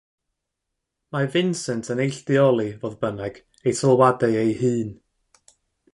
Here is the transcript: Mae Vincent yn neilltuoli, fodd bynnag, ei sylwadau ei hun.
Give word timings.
Mae 1.17 1.27
Vincent 1.35 1.91
yn 1.95 2.01
neilltuoli, 2.03 2.67
fodd 2.85 2.97
bynnag, 3.05 3.37
ei 3.65 3.77
sylwadau 3.83 4.39
ei 4.45 4.57
hun. 4.63 4.91